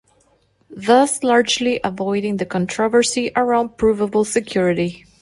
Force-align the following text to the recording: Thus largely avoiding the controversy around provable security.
Thus 0.77 1.21
largely 1.21 1.79
avoiding 1.83 2.37
the 2.37 2.45
controversy 2.47 3.31
around 3.35 3.77
provable 3.77 4.25
security. 4.25 5.05